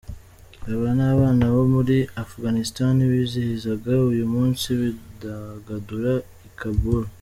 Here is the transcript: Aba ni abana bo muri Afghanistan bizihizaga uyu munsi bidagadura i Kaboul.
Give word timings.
Aba 0.73 0.87
ni 0.97 1.03
abana 1.13 1.43
bo 1.53 1.63
muri 1.73 1.97
Afghanistan 2.23 2.95
bizihizaga 3.11 3.91
uyu 4.11 4.25
munsi 4.33 4.65
bidagadura 4.79 6.13
i 6.47 6.49
Kaboul. 6.59 7.05